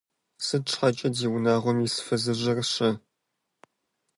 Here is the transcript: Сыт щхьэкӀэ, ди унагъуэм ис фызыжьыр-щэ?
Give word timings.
Сыт 0.45 0.63
щхьэкӀэ, 0.69 1.09
ди 1.15 1.27
унагъуэм 1.35 1.77
ис 1.85 1.95
фызыжьыр-щэ? 2.05 2.89